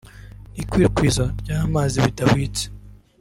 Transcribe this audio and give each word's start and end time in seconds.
n’ikwirakwiza 0.53 1.23
ry’aya 1.41 1.65
mazi 1.75 1.97
budahwitse 2.03 2.63